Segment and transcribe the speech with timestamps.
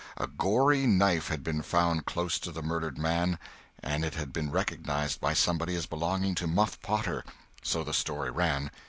[0.17, 3.37] A gory knife had been found close to the murdered man,
[3.83, 8.71] and it had been recognized by somebody as belonging to Muff Potter—so the story ran.